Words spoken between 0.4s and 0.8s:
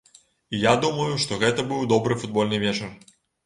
І я